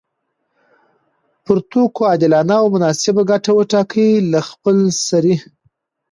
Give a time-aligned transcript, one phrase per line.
[1.45, 5.35] پر توکو عادلانه او مناسب ګټه وټاکي له خپلسري